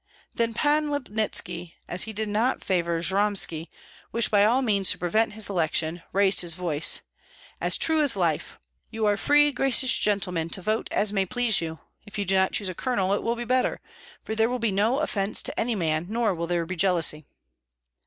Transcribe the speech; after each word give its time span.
Then 0.33 0.55
Pan 0.55 0.89
Lipnitski, 0.89 1.75
as 1.87 2.05
he 2.05 2.11
did 2.11 2.27
not 2.27 2.63
favor 2.63 2.99
Jyromski, 3.03 3.57
and 3.57 3.67
wished 4.11 4.31
by 4.31 4.43
all 4.43 4.63
means 4.63 4.89
to 4.89 4.97
prevent 4.97 5.33
his 5.33 5.47
election, 5.47 6.01
raised 6.11 6.41
his 6.41 6.55
voice, 6.55 7.01
"As 7.61 7.77
true 7.77 8.01
as 8.01 8.15
life! 8.15 8.57
You 8.89 9.05
are 9.05 9.15
free, 9.15 9.51
gracious 9.51 9.95
gentlemen, 9.95 10.49
to 10.49 10.61
vote 10.63 10.87
as 10.91 11.13
may 11.13 11.27
please 11.27 11.61
you. 11.61 11.81
If 12.03 12.17
you 12.17 12.25
do 12.25 12.33
not 12.33 12.53
choose 12.53 12.67
a 12.69 12.73
colonel, 12.73 13.13
it 13.13 13.21
will 13.21 13.35
be 13.35 13.45
better; 13.45 13.79
for 14.23 14.33
there 14.33 14.49
will 14.49 14.57
be 14.57 14.71
no 14.71 15.01
offence 15.01 15.43
to 15.43 15.59
any 15.59 15.75
man, 15.75 16.07
nor 16.09 16.33
will 16.33 16.47
there 16.47 16.65
be 16.65 16.75
jealousy." 16.75 17.27